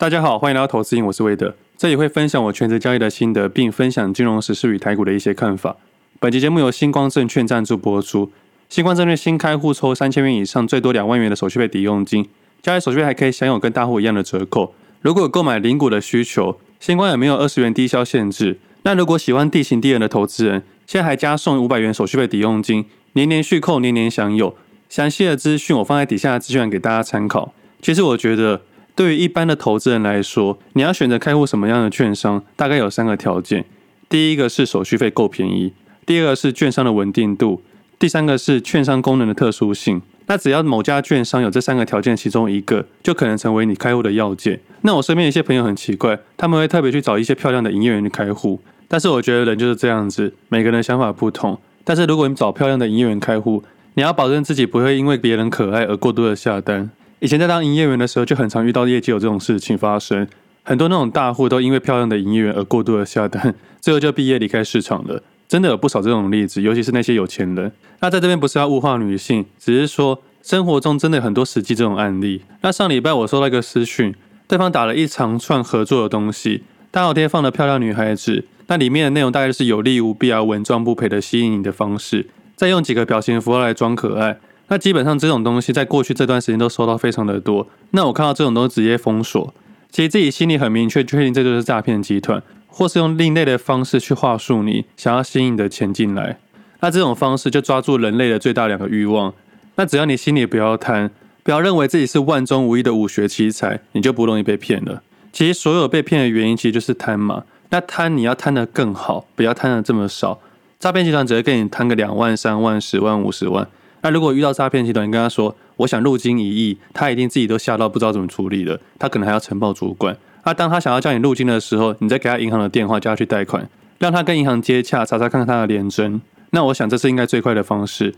[0.00, 5.74] 大家好，欢迎来到投资瘾，我是魏德，这里会分享我全职交易的心得，并分享金融时事与台股的一些看法。
[6.20, 8.30] 本期节目由星光证券赞助播出。
[8.68, 12.28] 星光证券新开户抽三千元以上，最多两万元的手续费抵用金，
[12.62, 14.72] 交易手续费还可以享有跟大户一样的折扣。
[15.02, 18.60] 如果有购买零股的需求，星光也没有二十元低消限制。
[18.84, 22.84] 那如果喜欢地形低人的投资人，现在还加送五百元手续费抵用金，
[23.14, 24.56] 年年续扣，年年享有。
[24.88, 27.52] 详细的资讯我放在底下的资讯栏给大家参考。
[27.82, 28.62] 其实我觉得。
[28.98, 33.64] 对于一般的投资人来说，你要选择开户什么样的券商，大概有三个条件：
[34.08, 35.70] 第一个是手续费够便宜；
[36.04, 37.60] 第二个是券商的稳定度；
[37.96, 40.02] 第三个是券商功能的特殊性。
[40.26, 44.58] 那只要某家券商有这三个条件其中一个，就可能成为你开户的要件。
[44.80, 48.60] 那我身边一些朋友很奇怪，他们会特别去找一些漂亮的营业员去开户。
[48.88, 51.56] 但是我觉得人就是这样子，每个人的想法不同。
[51.84, 53.62] 但是如果你找漂亮的营业员开户，
[53.94, 56.90] 你要保证自己不会因为别人可爱而过度的下单。
[57.20, 60.26] 以前在当营业员的时候，就很常遇到业绩有这种事情发生。
[60.62, 65.22] 很多那种大户都因为漂亮的营业员而过度的下单，最后就毕业离开市场了。
[65.48, 67.72] 真的有不少这种例子，尤其是那些有钱人。
[68.00, 72.42] 那在这边不是要物化女性，只是说生活中真的很多实际这种案例。
[72.60, 74.14] 那上礼拜我收到一个私讯，
[74.46, 84.38] 对方打了一长串合作的东西，大后天放了漂亮女孩子，那里面的内容大概就是有利无弊啊，稳赚不赔的吸引你的方式，再用几个表情符号来装可爱。
[84.68, 87.66] 那基本上这种东西在过去这段时间都收到非常的多。
[87.90, 89.52] 那我看到这种都直接封锁。
[89.90, 96.38] 其实自己心里很明确，确定这就是诈骗集团，或是用另类的方式去话术你，想要吸引你的钱进来。
[96.80, 99.32] 那这种方式就抓住人类的最大两个欲望。
[99.76, 101.10] 那只要你心里不要贪，
[101.42, 105.02] 不要认为自己是万中无一的武学奇才，你就不容易被骗了。
[105.32, 107.44] 其实所有被骗的原因其实就是贪嘛。
[107.70, 110.38] 那贪你要贪得更好，不要贪得这么少。
[110.78, 113.66] 诈骗集团只会跟你贪个两万、三万、十万、五十万。
[114.02, 120.16] 那如果遇到诈骗集团，你跟他说我想入金一亿，他一定自己都吓到不知道怎么处理了，他可能还要呈报主管。
[120.44, 123.68] 那当他想要叫你入金的时候，你再给他银行的电话，叫他去贷款，
[123.98, 126.20] 让他跟银行接洽，查查看看他的联征。
[126.50, 128.14] 那我想这是应该最快的方式。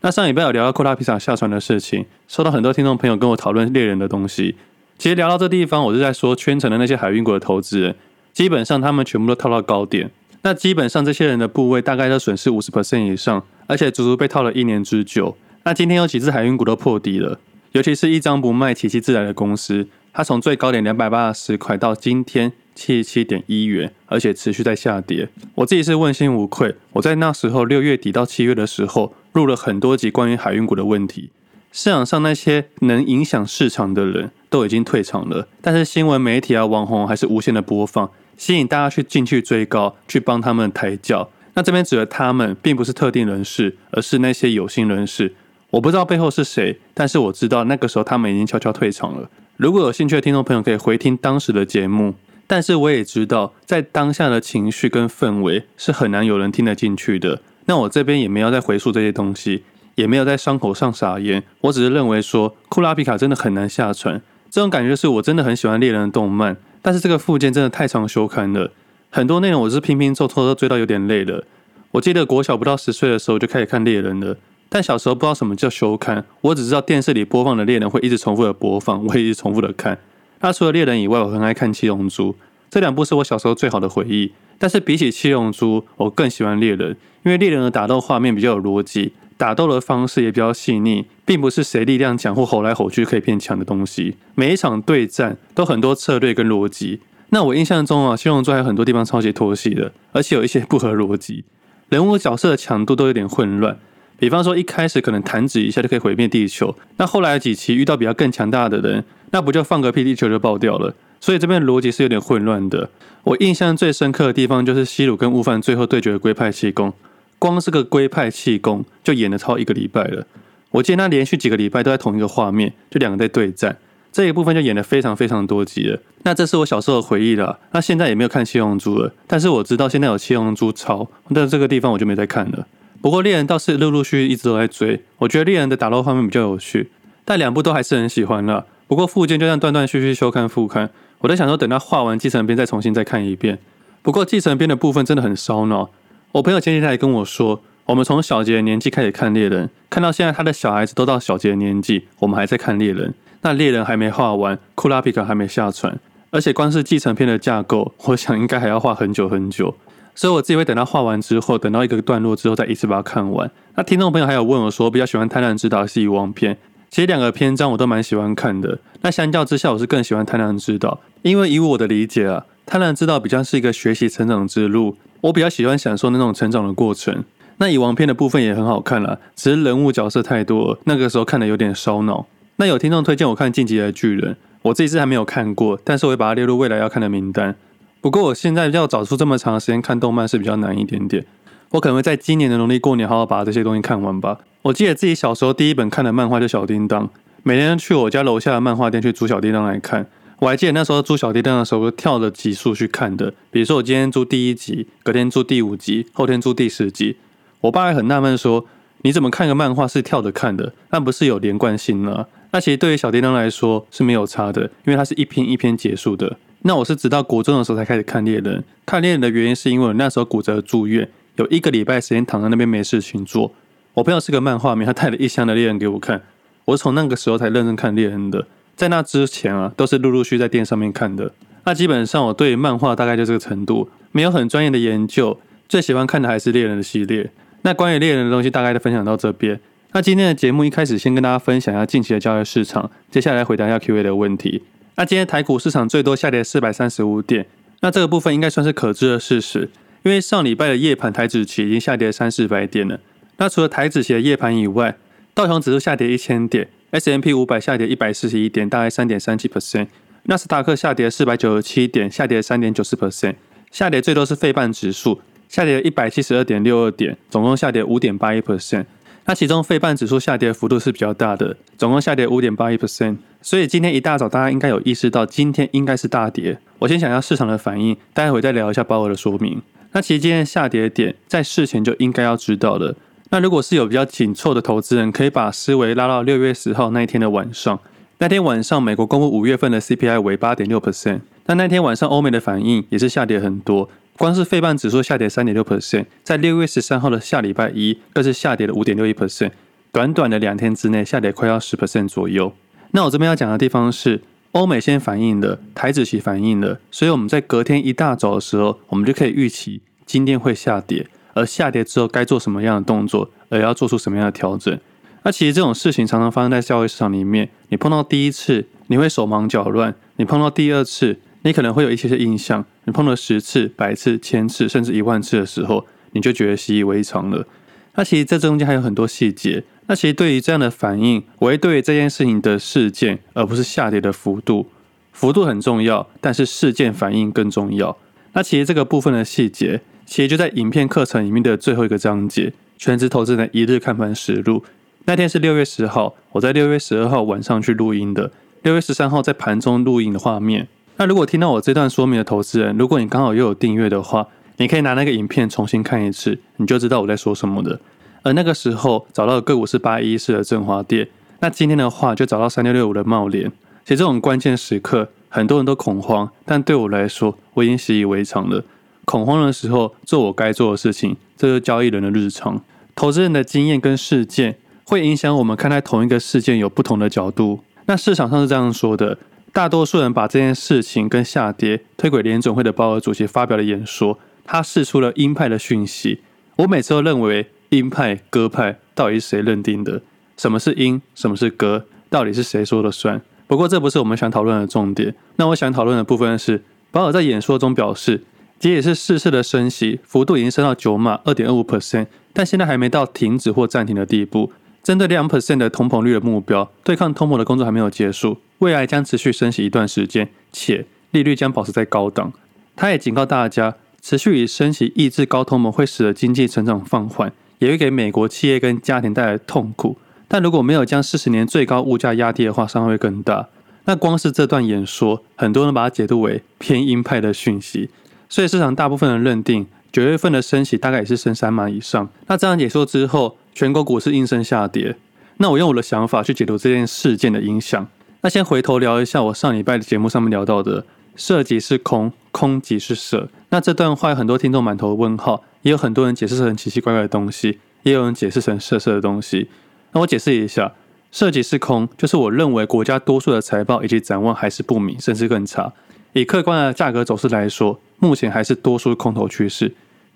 [0.00, 4.54] 那上礼拜有聊到库拉皮萨下船的事情，收到很多听众朋友跟我讨论猎人的东西。
[4.96, 7.96] 其实聊到这地方，我是在说圈层的那些海运股的投资人，
[8.32, 10.10] 基本上他们全部都套到高点。
[10.42, 15.36] 那基本上这些人的部位大概都损失五十 percent 以上，而且足足被套了一年之久。
[15.64, 17.38] 那今天有几只海运股都破底了，
[17.72, 25.28] 尤其是一张不卖、奇迹自来的公司，它从最高点两百八十块到今天七十七点一元，而且持续在下跌。
[25.54, 31.30] 我自己是问心无愧，我在那时候六月底到七月的时候录了很多集关于海运股的问题。
[31.72, 38.10] 市场上那些能影响市场的人都已经退场了，但是新闻媒体啊、网红还是无限的播放。
[38.36, 41.30] 吸引大家去进去追高，去帮他们抬轿。
[41.54, 45.34] 那这边指的他们，并不是特定人士，而是那些有心人士。
[45.70, 49.28] 我不知道背后是谁，但是我知道那个时候他们已经悄悄退场了。
[49.56, 52.14] 如果有兴趣的听众朋友，可以回听当时的节目。
[52.46, 57.40] 但是我也知道，在当下的情绪跟氛围是很难有人听得进去的。
[57.64, 61.42] 那我这边也没有再回溯这些东西，也没有在伤口上撒盐。
[61.62, 64.20] 我只是认为说，库拉皮卡真的很难下船。
[64.50, 66.56] 这种感觉是我真的很喜欢猎人的动漫。
[66.82, 68.70] 但是这个附件真的太长修刊了，
[69.14, 71.44] 很多内容我是拼拼凑凑都追到有点累了。
[71.92, 74.36] 我记得国小不到十岁的时候就开始看猎人了，
[74.68, 79.96] 但小时候不知道什么叫修刊，我只知道电视里播放的猎人会一直重复的播放，我会一直重复的看。
[80.40, 82.34] 那除了猎人以外，我很爱看七龙珠，
[82.68, 84.32] 这两部是我小时候最好的回忆。
[84.58, 89.12] 但是比起七龙珠，我更喜欢猎人，因为猎人的打斗画面比较有逻辑。
[89.36, 94.16] 打斗的方式也比较细腻，并不是谁力量强或吼来吼去可以变强的东西。
[94.34, 96.98] 每一场对战都很多策略跟逻辑。
[97.30, 101.44] 那我印象中啊，七龙珠还有很多地方超级拖戏的，而且有一些不合逻辑，
[101.88, 103.76] 人物角色的强度都有点混乱。
[104.16, 110.94] 比方说一开始可能弹指一下就可以毁灭地球，那后来几期遇到比较更强大的人，那不就放个屁地球就爆掉了？
[111.20, 112.88] 所以这边逻辑是有点混乱的。
[113.24, 116.92] 我印象最深刻的地方就是西鲁跟悟饭最后对决的龟派气功。
[117.38, 120.26] 光是个龟派气功就演了超一个礼拜了，
[120.70, 123.76] 我记得他连续几个礼拜都在同一个画面，就两个在对战，
[124.14, 125.98] 这一部分就演了非常非常多集了。
[126.22, 132.68] 那这是我小时候的回忆了，那现在也没有看七龙珠了，但是我知道现在有七龙珠超，但这个地方我就没再看了。
[133.02, 136.92] 不过猎人倒是陆陆续续一直都在追，我觉得猎人的打斗画面比较有趣，
[137.24, 138.66] 但两部都还是很喜欢了。
[138.86, 143.58] 不过附件就像断断续续休刊复刊，我在想说等他画完继承篇再重新再看一遍。
[144.00, 145.90] 不过继承篇的部分真的很烧脑。
[146.30, 153.12] 我朋友前几天还跟我说，我们从小杰的年纪开始看猎人，看到现在他的小孩子都到小杰的年纪，我们还在看猎人。
[153.44, 156.00] 那猎人还没画完，库拉皮卡还没下船，
[156.30, 159.74] 而且光是继承篇的架构，我想应该还要画很久很久。
[160.14, 163.50] 所以我自己会等他画完之后，等到一个段落之后再一次把它看完。
[163.74, 166.56] 那听众朋友还有问我说，比较喜欢贪婪之岛还是遗忘篇？
[166.88, 168.78] 其实两个篇章我都蛮喜欢看的。
[169.02, 177.22] 那相较之下，我是更喜欢《贪婪之岛》，因为以我的理解啊，《贪婪之岛》比较是一个学习成长之路，我比较喜欢享受那种成长的过程。
[177.58, 182.26] 那蚁王篇的部分也很好看啦，只是人物角色太多，那个时候看的有点烧脑。
[182.56, 187.56] 那有听众推荐我看《进击的巨人》，我自己是还没有看过，但是我会把它列入未来要看的名单。
[188.00, 191.24] 不过我现在要找出这么长时间看动漫是比较难一点点，
[191.70, 194.38] 我可能会在今年的农历过年好好把这些东西看完吧。
[194.62, 197.08] 我记得自己小时候第一本看的漫画就《小叮当》，
[197.42, 200.06] 每天去我家楼下的漫画店去租《小叮当》来看。
[200.38, 203.32] 我还记得那时候租《小叮当》的时候，跳着集数去看的。
[203.50, 207.16] 比如说我今天租第一集，隔天租第五集，后天租第十集。
[207.62, 208.66] 我爸还很纳闷说
[209.02, 210.74] ：“你怎么看个漫画是跳着看的？
[210.90, 216.36] 那不是有连贯性呢？”那其实对于小叮当来说是没有差的，因为它是一篇一篇结束的。
[216.62, 218.62] 那我是直到国中的时候才开始看猎人。
[218.86, 223.52] 看猎人的原因是因为我那时候骨折住院，有一个礼拜时间躺在那边没事情做。
[223.94, 226.22] 我朋友是个漫画迷，他带了一箱的猎人给我看。
[226.66, 228.46] 我是从那个时候才认真看猎人的，
[228.76, 231.32] 在那之前啊，都是陆陆续续在店上面看的。
[231.64, 235.36] 那基本上我对漫画大概就这个程度，没有很专业的研究。
[235.68, 237.28] 最喜欢看的还是猎人的系列。
[237.62, 239.60] 那关于猎人的东西，大概就分享到这边。
[239.96, 244.60] 那今天的节目一开始先跟大家分享一下近期的交易市场，接下来回答一下 Q&A 的问题。
[244.96, 247.46] 那今天台股市场最多下跌四百三十五点，
[247.78, 249.70] 那这个部分应该算是可知的事实，
[250.02, 252.98] 因为上礼拜的夜盘台指期已经下跌三四百点了。
[253.36, 254.96] 那除了台指期的夜盘以外，
[255.32, 259.86] 道琼指数下跌一千点，S&P 五百下跌一百四十一点，大概三点三七 percent。
[260.24, 263.36] 纳斯达克下跌四百九十七点，下跌三点九四 percent。
[263.70, 268.86] 下跌最多是费半指数，下跌一百七十二点六二点，总共下跌五点八一 percent。
[269.26, 273.16] 那其中费半指数下跌幅度是比较大的，总共下跌五点八一 percent。
[273.40, 276.58] 所以今天一大早大家应该有意识到，今天应该是大跌。
[276.78, 279.62] 我先讲一下市场的反应，待会再聊一下鲍尔的说明。
[279.92, 282.94] 那其实今天下跌点在事前就应该要知道的。
[283.30, 287.78] 那如果是有比较紧凑的投资人，可以把思维拉到六月十号那一天的晚上。
[288.18, 291.20] 那天晚上，美国公布五月份的 CPI 为八点六 percent。
[291.46, 299.50] 那那天晚上，欧美的反应也是下跌很多，光是费半指数下跌三点六 percent，在六月十三号的下礼拜一，更是下跌了五点六一 percent。
[299.90, 302.52] 短短的两天之内，下跌快要十 percent 左右。
[302.92, 311.06] 那我这边要讲的地方是，欧美先反应了，台指期反应了，所以我们在隔天一大早的时候，我们就可以预期今天会下跌。
[311.32, 314.78] 而下跌之后该做什么样的动作，而要做出什么样的调整？
[315.24, 317.48] 那其实这种事情常常发生在交易市场里面。
[317.70, 327.46] 你碰到第一次，你会手忙脚乱；你碰到第二次，你可能会有一些些印象；你碰了十次、百次、千次，甚至一万次的时候，你就觉得习以为常了。
[327.94, 329.62] 那其实这中间还有很多细节。
[329.86, 334.66] 那其实对于这样的反应，我会对这件事情的事件，而不是下跌的幅度。
[335.12, 337.96] 幅度很重要，但是事件反应更重要。
[338.32, 339.80] 那其实这个部分的细节。
[340.06, 344.62] 其实就在影片课程里面的最后一个章节，全职投资人一日看盘实录。
[345.06, 348.30] 那天是六月十号，我在六月十二号晚上去录音的。
[348.62, 350.68] 六月十三号在盘中录影的画面。
[350.96, 357.80] 那如果听到我这段说明的投资人，如果你刚好又有订阅的话，你可以拿那个影片重新看一次，你就知道我在说什么的。
[358.22, 361.08] 而那个时候找到的个股是八一四的振华电，
[361.40, 363.50] 那今天的话就找到三六六五的茂联。
[363.84, 368.64] 其实这种关键时刻，很多人都恐慌，但对我来说，我已经习以为常了。
[369.04, 372.62] 恐慌的时候，做我该做的事情，这是交易人的日常。
[372.94, 377.60] 投资人的经验跟事件会影响我们看待同一个事件有不同的角度。
[377.86, 379.18] 那市场上是这样说的：
[379.54, 386.22] 大多数人把这件事情跟下跌推给联准会的鲍尔主席发表的演说，他释出了鹰派的讯息。
[386.56, 390.02] 我每次都认为鹰派、鸽派到底是谁认定的？
[390.36, 391.00] 什么是鹰？
[391.14, 391.84] 什么是鸽？
[392.10, 393.22] 到底是谁说了算？
[393.46, 395.14] 不过这不是我们想讨论的重点。
[395.36, 398.24] 那我想讨论的部分是，鲍尔在演说中表示。
[398.58, 404.52] 这也是四次的升息，幅度已经升到九码二点二五 percent，但现在还没到停止或暂停的地步。
[404.84, 412.30] 针对两 percent 的通膨率的目标，对抗通膨的工作还没有结束，未来将持续升息一段时间，且利率将保持在高档。
[412.76, 419.96] 他也警告大家，持续以升息抑制高通膨会使得经济成长放缓，也会给美国企业跟家庭带来痛苦。
[420.28, 423.48] 但如果没有将四十年最高物价压低的话，伤害会更大。
[423.86, 427.88] 那光是这段演说，很多人把它解读为偏鹰派的讯息。
[428.28, 432.06] 所以市场大部分人认定九月份的升息大概也是升三码以上。
[432.26, 434.96] 那这样解说之后，全国股市应声下跌。
[435.38, 437.86] 那我用我的想法去解读这件事件的影响。
[438.20, 443.28] 那先回头聊一下我上礼拜的节目上面聊到的“色即是空，空即是色”。
[443.50, 449.48] 那这段话有很多听众满头问号，也有很多人解释成奇奇怪怪的东西，也有人解释成色色的东西。
[449.92, 450.72] 那我解释一下
[451.12, 455.72] ，“色即是空”就是我认为国家多数的财报以及展望还是不明，甚至更差。
[456.14, 459.74] 以客观的价格走势来说，目前还是多数空头趋势。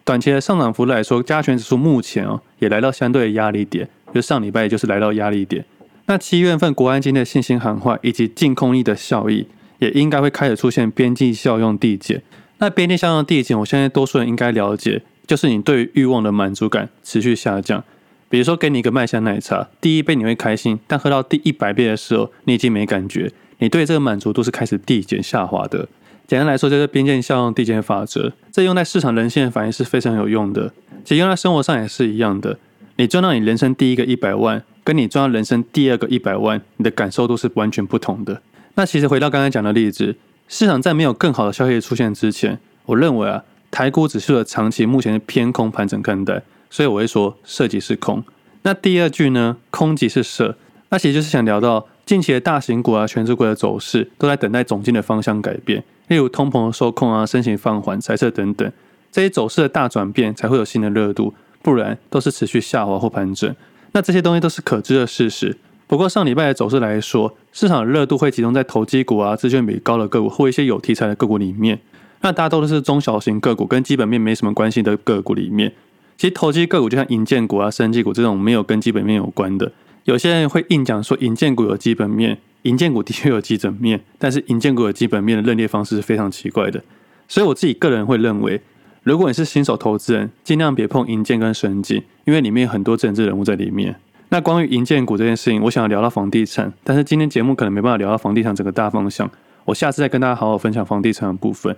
[0.09, 5.63] 短期的上涨幅度来说，加权指数目前哦也来到相对的压力点，就上礼拜就是来到压力点。
[6.07, 9.47] 那七月份国安今天的信心喊话以及净空力的效益，
[9.81, 12.23] 也应该会开始出现边际效用递减。
[12.57, 17.85] 那边际效用递减，我相信多数人应该了解，就是你对欲望的满足感持续下降。
[18.31, 25.87] 比如说，给你一个麦香奶茶，第一杯你会开心，但喝到第一百杯的时候，你已经没感觉，你对这个满足度是开始递减下滑的。
[26.29, 28.33] 简单来说，就是边际效用递减法则。
[28.53, 32.57] 这用在市场人性的反应是非常有用的，其实用在生活上也是一样的。
[32.95, 34.63] 你赚到你人生第一个一百万。
[34.85, 38.41] 跟你赚到人生第二个一百万，你的感受都是完全不同的。
[38.77, 40.17] 那其实回到刚才讲的例子，
[40.49, 48.25] 市场在没有更好的消息出现之前，我认为啊，台股指数的长期目前是偏空盘整看待，所以我会说设即是空。
[48.63, 50.57] 那第二句呢，空即是设，
[50.89, 58.73] 那其实就是想聊到近期的大型股啊、权值股的走势都在等待总经的方向改变，例如通膨的受控啊、升息放缓、财测等等，
[59.13, 63.55] 这些走势的大转变才会有新的热度，不然都是持续下滑或盘整。
[63.93, 65.59] 那这些东西都是可知的事实。
[65.87, 71.79] 不过上礼拜的走势来说，市场的热度会集中在投机股啊、资券比高的个股或一些有题材的个股里面。
[72.23, 75.75] 那大多都是中小型个股，跟基本面没什么关系的个股里面。
[76.17, 79.71] 其实投机个股就像银建股啊、生技股这种没有跟基本面有关的。
[80.09, 86.83] 有些人会硬讲说银建股有基本面，银建股的确有基本面，但是银建股有基本面的认列方式是非常奇怪的。
[87.29, 88.59] 所以我自己个人会认为。
[89.03, 93.95] 如果你是新手投资人，尽量别碰银建跟生技，因为里面有很多政治人物在里面。
[94.31, 99.31] 那关于银建股这件事情，我想要聊到房地产，但是今天节目可能没办法聊到房地产整个大方向，
[99.67, 101.77] 我下次再跟大家好好分享房地产的部分。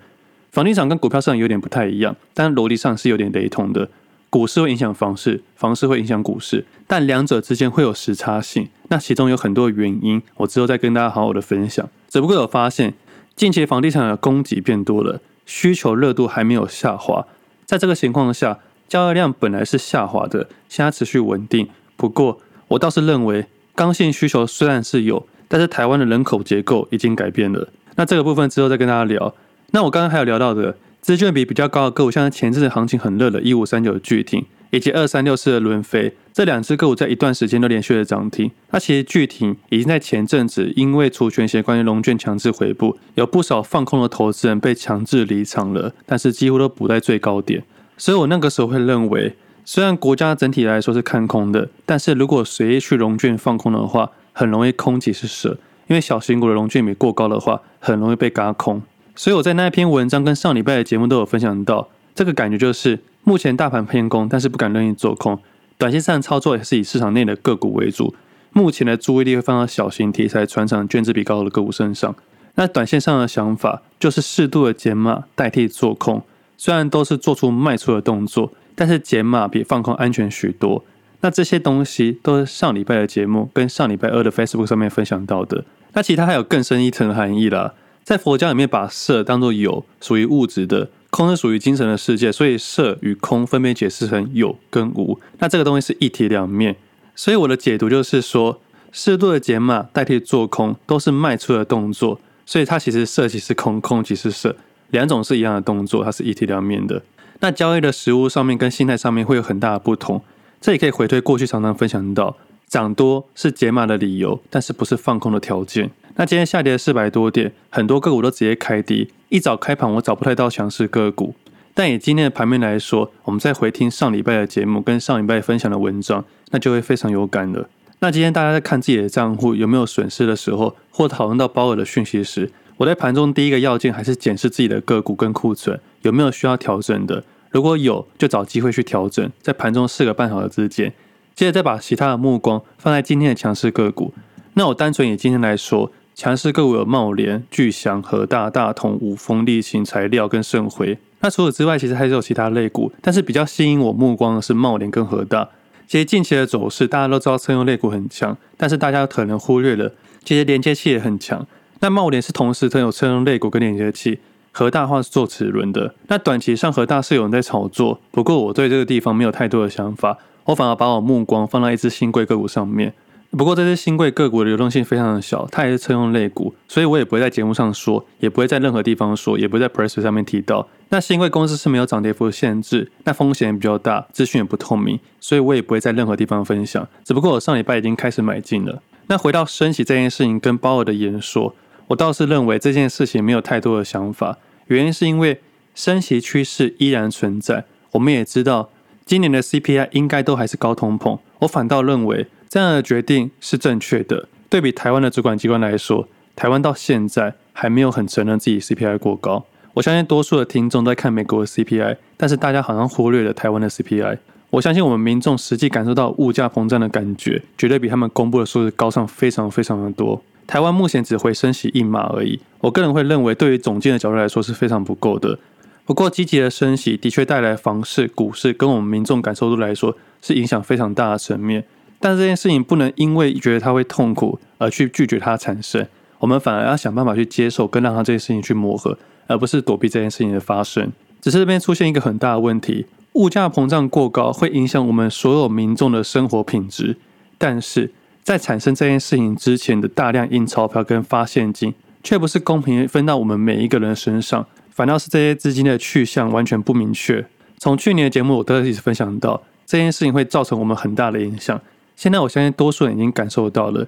[0.53, 3.91] 房地产跟股票上有点不太一样，但逻辑上是有点雷同的。
[4.31, 8.69] 股市会影响房市，房市会影响股市，但两者之间会有时差性。
[8.89, 11.89] 那其中有很多原因，我之后再跟大家好好的分享。
[12.09, 12.95] 只不过有发现，
[13.35, 15.21] 近期房地产的供给变多了。
[15.47, 17.27] 需求热度还没有下滑，
[17.67, 21.69] 在这个情况下，交易量本来是下滑的，现在持续稳定。
[21.97, 27.69] 不过，我倒是认为，刚性需求虽然是有，但是台湾的人口结构已经改变了。
[27.97, 29.35] 那这个部分之后再跟大家聊。
[29.73, 34.45] 那我刚刚还有聊到的，资券比比较高的个股，像前阵子行情很热的一五三九巨挺。
[34.73, 38.49] 以及二三六四的伦飞，这两只个股在一段时间都连续的涨停。
[38.71, 47.64] 那其实巨挺已经在前阵子因为除权息关于融券强制回补，有不少放空的投资人被强制离场了，但是几乎都补在最高点。
[47.97, 58.80] 所以我那个时候会认为，虽然国家整体来说是看空的，但是如果随意去融券放空的话，很容易空即是舍，因为小型股的融券比过高的话，很容易被轧空。
[59.14, 63.00] 所以我在那一篇文章跟上礼拜的节目都有分享到，这个感觉就是。
[63.23, 65.38] 目前大盘偏空，但是不敢任意做空。
[65.76, 68.14] 短线上操作也是以市场内的个股为主。
[68.50, 72.17] 目前的注意力会放到小型题材、传产、权值比高的个股身上。
[72.55, 76.23] 那短线上的想法就是适度的减码代替做空。
[76.57, 80.83] 虽然都是做出卖出的动作，但是减码比放空安全许多。
[81.21, 85.62] 那这些东西都是上礼拜的节目跟上礼拜二的 Facebook 上面分享到的。
[85.93, 90.88] 那其他还有更深一层含义啦，在佛教里面把色当做有，属于物质的。
[91.11, 95.19] 空是属于精神的世界，所以色与空分别解释成有跟无。
[95.40, 96.76] 那这个东西是一体两面，
[97.16, 98.61] 所以我的解读就是说，
[98.92, 102.21] 适度的减码代替做空，都是卖出的动作。
[102.47, 104.54] 所以它其实色即是空，空即是色，
[104.90, 107.02] 两种是一样的动作，它是一体两面的。
[107.40, 110.23] 那交易的实物上面跟心态上面会有很大的不同。
[110.61, 112.37] 这也可以回推过去常常分享到，
[112.69, 115.90] 涨多是减码的理由，但是不是放空的条件。
[116.17, 119.11] 那今天下跌了四百多点，很多个股都直接开低。
[119.29, 121.35] 一早开盘我找不太到强势个股，
[121.73, 127.69] 但以今天的盘面来说，我们再回听上礼拜的节目跟上礼拜分享的文章，那就会非常有感了。
[128.00, 140.93] 那今天大家在看自己的账户有没有损失的时候，或讨论到鲍尔的讯息时，我在盘中第一个要件还是检视自己的个股跟库存有没有需要调整的，如果有，就找机会去调整，在盘中四个半小时之间，
[141.37, 144.12] 接着再把其他的目光放在今天的强势个股。
[144.55, 145.93] 那我单纯以今天来说。
[146.21, 150.99] 强势个股有茂联、巨祥、和大、大同、五丰、力勤材料跟盛辉。
[151.21, 155.49] 那除此之外，其实还是有其他类股，但是比较吸引我目光的是茂联跟和大。
[155.89, 159.91] 其实近期的走势，大家都知道车用类股很强，但是大家可能忽略了，
[160.23, 161.47] 其实连接器也很强。
[161.79, 164.19] 那茂联是同时拥有车用类股跟连接器，
[164.53, 165.95] 和大话是做齿轮的。
[166.09, 172.93] 那短期上和大是有人在炒作，不过我对这个地方没有太多的想法，我反而把我目光放在一只新贵个股上面。
[173.31, 180.69] 不过这些新贵个股的流动性非常的小，它也是车用类股，所以我也不会在节目上说，也不会在任何地方说，也不会在 Press 上面提到。
[180.89, 186.87] 那新贵公司是没有涨跌幅的限制，那风险也比较大，资讯也不透明，所以我也不会在任何地方分享。
[187.05, 188.83] 只不过我上礼拜已经开始买进了。
[189.07, 191.55] 那回到升息这件事情跟鲍尔的言说，
[191.87, 195.41] 我倒是认为这件事情没有太多的想法，原因是因为
[195.77, 198.71] 升息趋势依然存在，我们也知道
[199.07, 202.27] 今年的 CPI 应该都还是高通膨，我反倒认为。
[202.50, 204.28] 这样的决定是正确的。
[204.49, 209.47] 对比台湾的主管机关来说，台湾到现在还没有很承认自己 CPI 过高。
[209.75, 214.19] 我相信多数的听众在看美国的 CPI，但是大家好像忽略了台湾的 CPI。
[214.50, 220.21] 我相信我们民众实际感受到物价膨胀的感觉，绝对比他们公布的数字高上非常非常的多。
[220.49, 225.38] 台湾目前只会升息一码而已，我个人会认为，对于总经的角度来说是非常不够的。
[225.85, 231.64] 不过，积极的升息的确带来房市、股市跟我们民众感受度来说是影响非常大的层面。
[232.00, 235.87] 但这件事情不能因为觉得它会痛苦而去拒绝它产生，
[236.19, 240.90] 我们反而要想办法去接受，跟让它这件事情去磨合，而不是躲避这件事情的发生。
[241.21, 242.87] 只是这边出现一个很大的问题。
[243.14, 246.97] 物价膨胀过高会影响我们所有民众的生活品质，
[247.37, 247.92] 但是
[248.23, 257.26] 在产生这件事情之前的大量印钞票跟发现金，却不是公平分到我们每一个人身上，反倒是这些资金的去向完全不明确。
[257.59, 261.61] 从去年的节目我都一直分享到，这件事情会造成我们很大的影响。
[262.00, 263.87] 现在我相信多数人已经感受到了，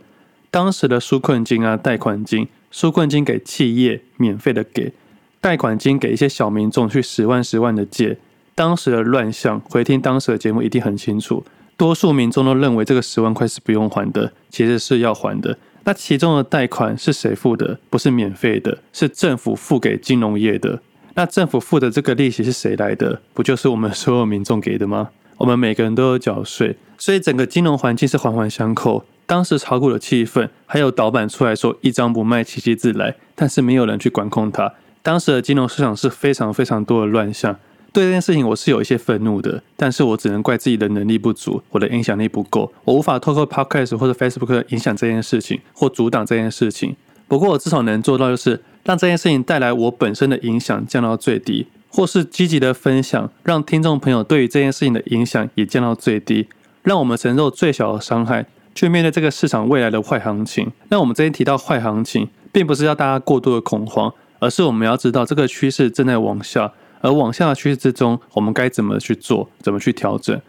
[0.51, 4.93] 当时的纾困金啊、贷款金，纾困金给企业免费的给，
[5.41, 8.19] 贷款金给一些小民众去十万十万的借。
[8.55, 11.43] 当时的乱象，回听当时的节目一定很清楚。
[11.79, 15.57] 多数民众都认为这个十万块是不用还的，其实是要还的。
[15.85, 17.79] 那其中的贷款是谁付的？
[17.89, 20.83] 不是免费的，是政府付给金融业的。
[21.15, 23.23] 那政府付的这个利息是谁来的？
[23.33, 25.09] 不就是我们所有民众给的吗？
[25.43, 29.05] 我们每个人都有缴税，所以整个金融环境是环环相扣。
[29.27, 34.73] 当时炒股的气氛，还有导板出来说一张不卖，奇迹自来，但是没有人去管控它。
[35.03, 37.57] 当时的金融市场是非常非常多的乱象。
[37.93, 46.95] 对这件事情我是有一些愤怒的，但是我只能怪自己的能力不足，我的影响力不够，我无法透过 Podcast 或者 Facebook 影响这件事情或阻挡这件事情。
[47.27, 56.49] 不过我至少能做到就是让这件事情带来我本身的影响降到最低，或是积极的分享，让听众朋友对于这件事情的影响也降到最低，
[56.83, 60.73] 让我们承受最小的伤害，去面对这个市场未来的坏行情。
[60.89, 66.73] 那我们这边提到坏行情，并不是要大家过度的恐慌，而是我们要知道这个趋势正在往下。
[67.03, 69.51] 而往下的趋势之中，我们该怎么去做？
[69.61, 70.41] 怎么去调整？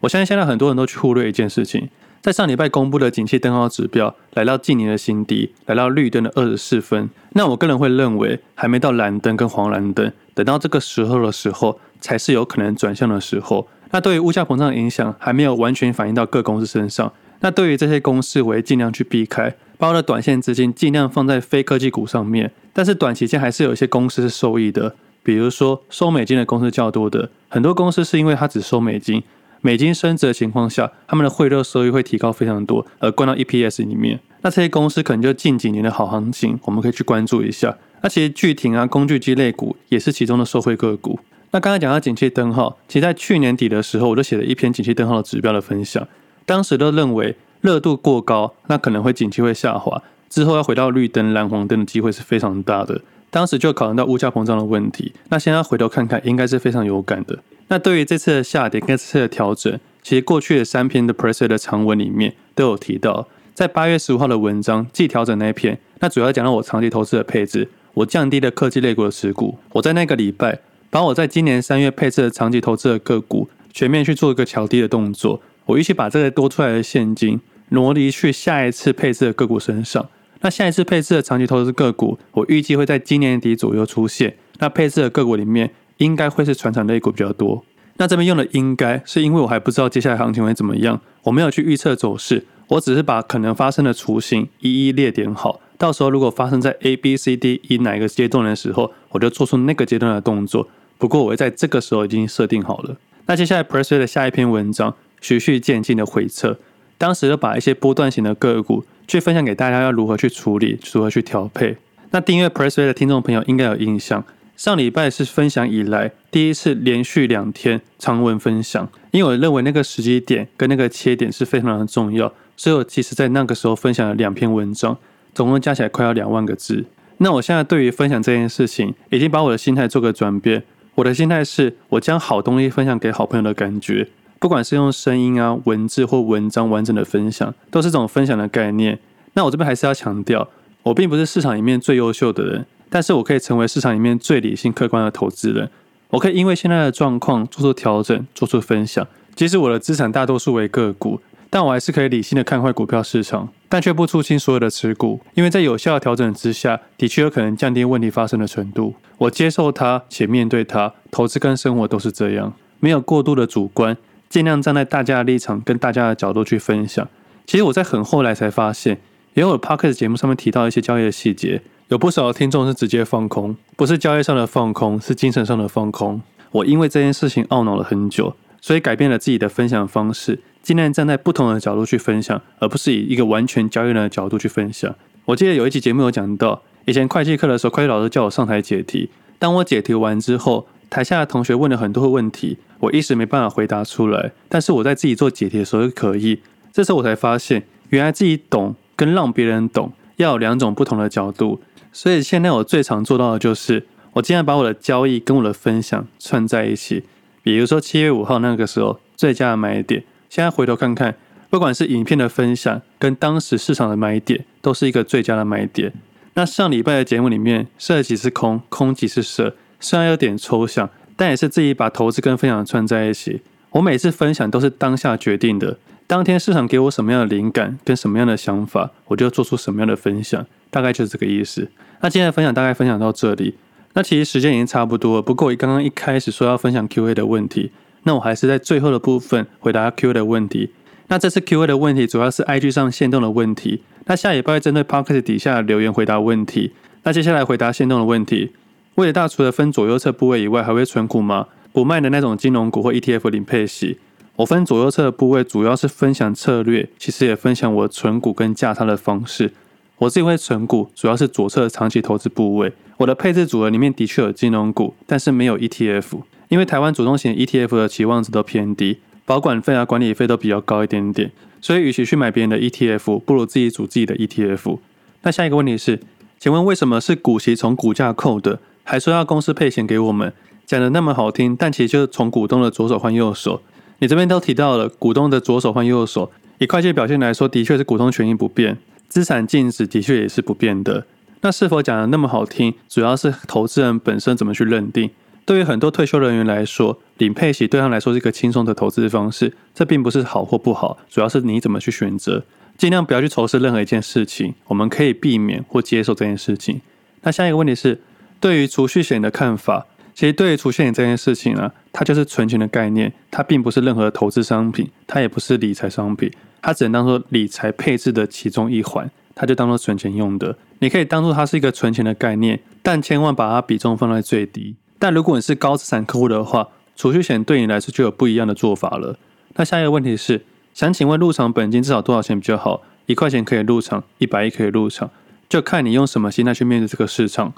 [0.00, 1.88] 我相信现在很多人都去忽略一件事情，
[2.20, 7.08] 在上礼拜公布的景气灯号指标来到近年的新低，来到绿灯的二十四分。
[7.34, 13.68] 那我个人会认为，还没到蓝灯跟黄蓝灯，等到这个时候的时候，才是有可能转向的时候。
[13.90, 17.10] 那对于物价膨胀的影响还没有完全反映到各公司身上。
[17.40, 22.52] 那对于这些公司，我会尽量去避开，把我的短线资金尽量放在非科技股上面。
[22.72, 24.96] 但是短期间还是有一些公司是受益的。
[25.22, 29.22] 比如说收美金的公司较多的，很多公司是因为它只收美金，
[29.60, 34.20] 美金升值的情况下，他们的汇率收益会提高非常多，而灌到 EPS 里面。
[34.42, 37.76] 那这些公司可能就近几年的好行情，我们可以去关注一下。
[38.02, 41.18] 那其实巨艇啊、工具机类股也是其中的受惠个股。
[41.50, 46.06] 那刚才讲到景气灯号，其实在去年底的时候，我就写了一篇景气灯号的指标的分享，
[46.46, 53.00] 当时都认为热度过高，那可能会景气会下滑，之后要回到绿灯、蓝黄灯的机会是非常大的。
[53.30, 57.38] 当时就考虑到物价膨胀的问题，那现在回头看看，应该是非常有感的。
[57.68, 80.08] 那对于这次的下跌跟这次的调整，其实过去的三篇的 pressure 的长文里面都有提到，在八月十五号的文章季调整那一篇，那主要讲到我长期投资的配置，我降低了科技类股的持股，我在那个礼拜把我在今年三月配置的长期投资的个股全面去做一个调低的动作，我预期把这个多出来的现金挪离去下一次配置的个股身上。
[80.40, 84.36] 那下一次配置的长期投资个股，我预计会在今年底左右出现。
[84.60, 87.64] 那配置的个股里面，应该会是传产类股比较多。
[87.98, 95.60] 那这边用的应该是因为我还不知道接下来行情会怎么样，我没有去预测走势，我只是把可能发生的雏形一一列点好。
[95.76, 100.68] 到时候如果发生在 A、B、C、D、E 哪一个阶段的时候，我就做出那个阶段的动作。
[100.96, 102.96] 不过我会在这个时候已经设定好了。
[103.26, 106.58] 那接下来 Pressplay 的下一篇文章，循序渐进的回测，
[106.96, 108.84] 当时就把一些波段型的个股。
[109.08, 111.78] 去分享给大家要如何去处理，如何去调配。
[112.10, 114.22] 那订阅 Pressplay 的听众朋友应该有印象，
[114.58, 124.98] 上礼拜是分享以来第一次连续两天长文分享，因为我认为那个时机点跟那个切点是非常的重要，所以我其实在那个时候分享了两篇文章，
[125.32, 126.84] 总共加起来快要两万个字。
[127.18, 130.64] 那我现在对于分享这件事情，已经把我的心态做个转变，
[130.96, 134.08] 我的心态是我将好东西分享给好朋友的感觉。
[134.40, 138.98] 不管是用声音啊、文字或文章完整的分享，都是这种分享的概念。
[139.34, 140.48] 那我这边还是要强调，
[140.82, 145.70] 我并不是市场里面最优秀的人，但是我可以成为市场里面最理性、客观的投资人。
[146.10, 149.06] 我可以因为现在的状况做出调整、做出分享。
[149.34, 151.20] 即使我的资产大多数为个股，
[151.50, 158.94] 但我还是可以理性的看坏股票市场，但却不出清所有的持股，因为在有效的调整之下，的确有可能降低问题发生的程度。
[159.18, 160.92] 我接受它，且面对它。
[161.10, 163.96] 投资跟生活都是这样，没有过度的主观。
[164.28, 167.08] 尽量站在大家的立场跟大家的角度去分享，
[167.46, 169.00] 其实我在很后来才发现，
[169.32, 176.20] 也有 Podcast 节目上面提到一些交易的细节，有不少的听众是直接放空，不是交易上的放空，是精神上的放空。
[176.50, 184.94] 我因为这件事情懊恼了很久，所以改变了自己的分享方式，尽量站在不同的角度去分享，而不是以一个完全交易人的角度去分享。
[185.24, 194.32] 我记得有一期节目有讲到，以前会计课的时候，会计老师叫我上台解题，当我解题完之后，台下的同学问了很多的问题，我一时没办法回答出来。
[194.50, 196.40] 但是我在自己做解题的时候就可以。
[196.70, 201.62] 这时候我才发现，原来自己懂跟让别人懂要有两种不同的角度。
[202.00, 207.02] 所以现在我最常做到的就是，我尽量把我的交易跟我的分享串在一起。
[207.42, 211.16] 比如说七月五号那个时候最佳的买点，现在回头看看，
[211.50, 215.92] 不管是影片的分享跟当时市场的买点，都是一个最佳的买点。
[216.34, 219.56] 那上礼拜的节目里面，设即是空，空即是设。
[219.80, 223.42] 虽然有点抽象，但也是自己把投资跟分享串在一起。
[223.70, 231.68] 我每次分享都是当下决定的，当天市场给我什么样的灵感跟什么样的想法，我就做出什么样的分享，大概就是这个意思。
[232.00, 233.54] 那今天的分享大概分享到这里，
[233.94, 235.22] 那其实时间已经差不多了。
[235.22, 237.72] 不过我刚刚一开始说要分享 Q&A 的问题，
[238.04, 240.70] 那我还是在最后的部分回答 Q&A 的问题。
[241.08, 246.72] 那这次 Q&A 的问题主要是 IG 上限动的问题，那下礼拜针对 Podcast 底下留言回答问题。
[247.02, 248.52] 那接下来回答限动的问题。
[248.96, 251.46] 伟大除了分左右侧部位以外，还会存股吗？
[251.72, 253.98] 不卖的那种金融股或 ETF 零配息。
[254.36, 259.52] 我分左右侧的部位，主要是分享策略，其实也分享我存股跟价差的方式。
[259.98, 262.72] 我自己会存股，主要是左侧长期投资部位。
[262.98, 271.30] 我的配置组合里面的确有金融股，但是没有 ETF，因为台湾主动型 ETF 的期望值都偏低，保管费啊、管理费都比较高一点点。
[271.60, 274.78] 所以，与其去买别人的 ETF，不如自己组自己的 ETF。
[275.22, 276.00] 那下一个问题是，
[276.38, 278.60] 请问为什么是股息从股价扣的？
[278.84, 280.32] 还说要公司配钱给我们，
[280.64, 283.60] 讲的那么好听，但其实就是从股东的左手换右手。
[283.98, 291.06] 你这边都提到了股东的左手换右手，以会计表现来说，的确是股东权益不变，资产净值的确也是不变的。
[291.40, 295.10] 那是否讲的那么好听，主要是投资人本身怎么去认定？
[295.44, 302.44] 对于很多退休人员来说，领配息对他来说是一个轻松的投资方式，这并不是好或不好，主要是你怎么去选择。
[302.76, 306.80] 尽量不要去仇视任何一件事情，我们可以避免或接受这件事情。
[307.22, 308.00] 那下一个问题是。
[308.40, 316.30] 对于储蓄险的看法，其实对于储蓄险这件事情呢，它就是存钱的概念，它并不是任何投资商品，它也不是理财商品，
[316.62, 320.56] 它只能当做理财配置的其中一环，它就当做存钱用的。
[320.80, 324.76] 你可以当做它是一个存钱的概念，但千万把它比重放在最低。
[324.98, 329.16] 但如果你是高资产客户的话，储蓄险对你来说就有不一样的做法了。
[329.54, 330.44] 那下一个问题是，
[330.74, 332.82] 想请问入场本金至少多少钱比较好？
[333.06, 335.10] 一块钱可以入场，一百亿可以入场，
[335.48, 337.52] 就看你用什么心态去面对这个市场。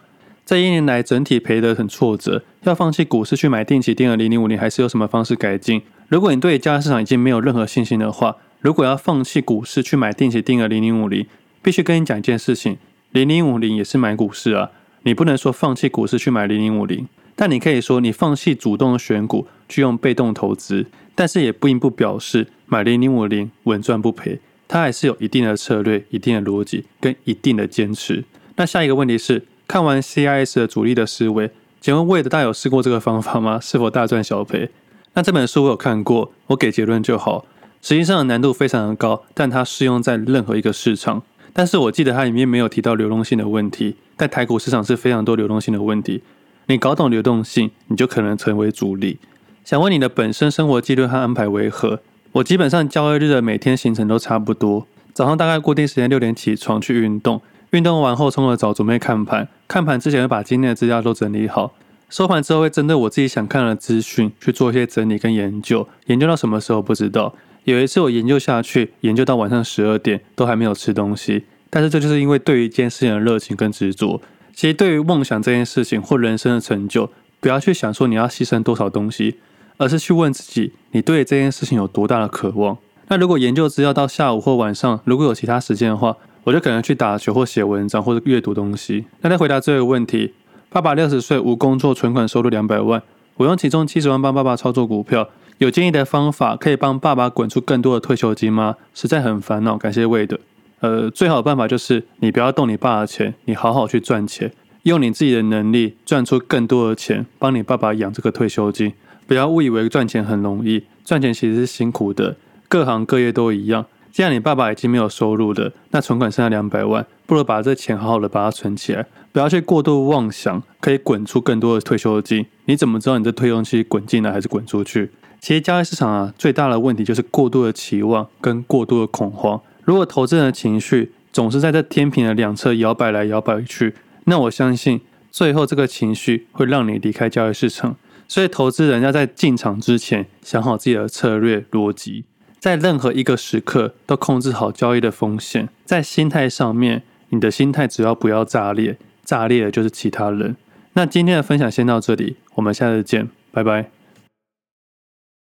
[0.46, 5.82] 这一年来整体赔得很挫折，要放弃股市去买定期定额零零五零，还是有什么方式改进？
[6.08, 11.26] 如果你对交易市场已经没有任何信心的话，如果要放弃股市去买定期定额零零五零，
[11.62, 12.76] 必须跟你讲一件事情：
[13.10, 14.70] 零零五零也是买股市啊，
[15.04, 28.24] 你不能说放弃股市去买零零五零，但你可以说你放弃主动选股去用被动投资，但是也并不表示买零零五零稳赚不赔，它还是有一定的策略、一定的逻辑跟一定的坚持。
[28.56, 29.46] 那下一个问题是？
[29.66, 31.48] 看完 CIS 的主力的思维，
[31.80, 33.58] 请问魏的大有试过这个方法吗？
[33.58, 34.68] 是否大赚小赔？
[35.14, 37.46] 那这本书我有看过，我给结论就好。
[37.82, 41.22] 实际上的难度非常的高，但它适用在任何一个市场。
[41.52, 46.22] 但是我记得它里面没有提到流动性的问题，但台股市场是非常多流动性的问题。
[46.66, 49.18] 你搞懂流动性，你就可能成为主力。
[49.64, 52.00] 想问你的本身生活纪律和安排为何？
[52.32, 57.40] 我基本上交易日的每天行程都差不多，早上大概固定时间六点起床去运动。
[57.70, 59.48] 运动完后冲个澡，准备看盘。
[59.66, 61.72] 看盘之前会把今天的资料都整理好。
[62.08, 65.88] 收盘之后会针对我自己想看的资讯去做一些整理跟研究。
[66.06, 67.34] 研究到什么时候不知道。
[67.64, 71.44] 有一次我研究下去，研究到晚上十二点都还没有吃东西。
[71.68, 74.20] 但是这就是因为对于一件事情的热情跟执着。
[74.52, 79.36] 其实对于梦想这件事情或人生的成就，不要去想说你要牺牲多少东西，
[79.76, 82.76] 而是去问自己，你对这件事情有多大的渴望。
[83.08, 89.04] 那如果研究资料到下午或晚上，如果有其他时间的话，我就可能去打球或写文章或者阅读东西。
[89.20, 90.34] 那再回答这个问题：
[90.68, 93.02] 爸爸六十岁无工作，存款收入两百万，
[93.36, 95.28] 我用其中七十万帮爸爸操作股票。
[95.60, 98.76] 有建议的方法可以帮爸爸滚出更多的退休金吗？
[98.94, 100.40] 实在很烦恼，感谢魏的。
[100.80, 104.50] 呃，最好的办法就是你不要动你爸的钱，你好好去赚钱，
[104.84, 108.94] 用你自己的能力赚出更多的钱，帮你爸爸养这个退休金。
[109.26, 113.84] 不要误以为赚钱很容易，赚钱其实是辛苦的，各行各业都一样。
[114.10, 122.46] 既然你爸爸已经没有收入了，那存款剩下两百万，不如把这钱好好的把它存起来，不要去过度妄想可以滚出更多的退休金。
[122.64, 125.10] 你怎么知道你的退休金滚进来还是滚出去？
[125.40, 129.60] 其实交易市场啊，最大的问题就是过度的期望跟过度的恐慌。
[129.84, 135.00] 如果投资人的情绪总是在这天平的两侧摇摆来摇摆去，那我相信
[135.30, 137.96] 最后这个情绪会让你离开交易市场。
[138.28, 142.24] 所以，投资人要在进场之前想好自己的策略逻辑，
[142.60, 145.68] 在任何一个时刻都控制好交易的风险。
[145.84, 150.54] 在心态上面，你的心态只要不要炸裂，炸裂的就是其他人。
[150.92, 153.99] 那今天的分享先到这里，我们下次见，拜拜。